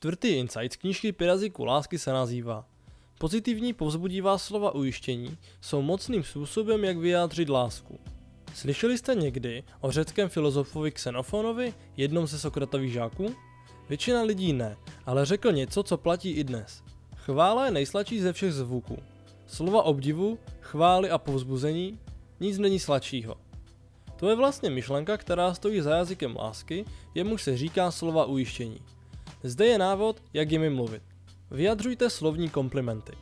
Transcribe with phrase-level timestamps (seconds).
[0.00, 2.64] Čtvrtý insight z knížky Piraziku lásky se nazývá
[3.18, 7.98] Pozitivní povzbudivá slova ujištění jsou mocným způsobem, jak vyjádřit lásku.
[8.54, 13.34] Slyšeli jste někdy o řeckém filozofovi Xenofonovi, jednom ze Sokratových žáků?
[13.88, 14.76] Většina lidí ne,
[15.06, 16.82] ale řekl něco, co platí i dnes.
[17.16, 18.98] Chvála je nejsladší ze všech zvuků.
[19.46, 21.98] Slova obdivu, chvály a povzbuzení,
[22.40, 23.36] nic není sladšího.
[24.16, 28.80] To je vlastně myšlenka, která stojí za jazykem lásky, jemuž se říká slova ujištění.
[29.42, 31.02] Zde je návod, jak jimi mluvit.
[31.50, 33.12] Vyjadřujte slovní komplimenty.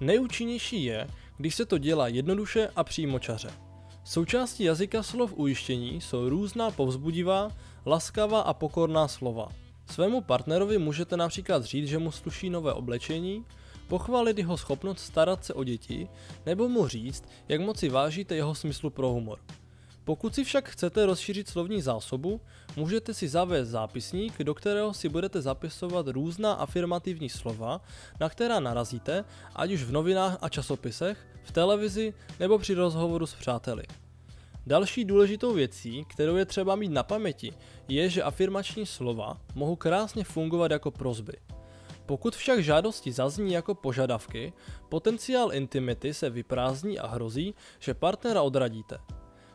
[0.00, 1.06] Nejúčinnější je,
[1.36, 3.50] když se to dělá jednoduše a přímočaře.
[4.04, 7.50] Součástí jazyka slov ujištění jsou různá povzbudivá,
[7.86, 9.48] laskavá a pokorná slova.
[9.90, 13.44] Svému partnerovi můžete například říct, že mu sluší nové oblečení,
[13.88, 16.08] pochválit jeho schopnost starat se o děti,
[16.46, 19.38] nebo mu říct, jak moc si vážíte jeho smyslu pro humor.
[20.04, 22.40] Pokud si však chcete rozšířit slovní zásobu,
[22.76, 27.80] můžete si zavést zápisník, do kterého si budete zapisovat různá afirmativní slova,
[28.20, 29.24] na která narazíte,
[29.56, 33.82] ať už v novinách a časopisech, v televizi nebo při rozhovoru s přáteli.
[34.66, 37.52] Další důležitou věcí, kterou je třeba mít na paměti,
[37.88, 41.32] je, že afirmační slova mohou krásně fungovat jako prozby.
[42.06, 44.52] Pokud však žádosti zazní jako požadavky,
[44.88, 48.98] potenciál intimity se vyprázdní a hrozí, že partnera odradíte.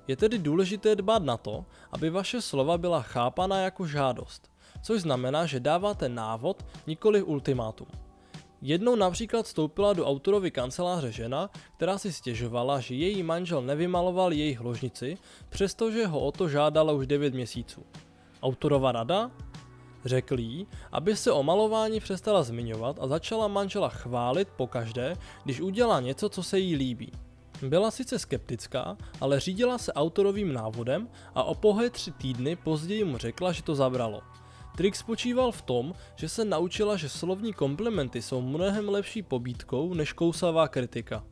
[0.07, 5.45] Je tedy důležité dbát na to, aby vaše slova byla chápaná jako žádost, což znamená,
[5.45, 7.87] že dáváte návod, nikoli ultimátum.
[8.61, 14.57] Jednou například vstoupila do autorovy kanceláře žena, která si stěžovala, že její manžel nevymaloval její
[14.59, 15.17] ložnici,
[15.49, 17.83] přestože ho o to žádala už 9 měsíců.
[18.41, 19.31] Autorova rada?
[20.05, 25.99] Řekl jí, aby se o malování přestala zmiňovat a začala manžela chválit pokaždé, když udělá
[25.99, 27.11] něco, co se jí líbí.
[27.61, 33.17] Byla sice skeptická, ale řídila se autorovým návodem a o pohé tři týdny později mu
[33.17, 34.21] řekla, že to zabralo.
[34.77, 40.13] Trik spočíval v tom, že se naučila, že slovní komplementy jsou mnohem lepší pobídkou než
[40.13, 41.23] kousavá kritika.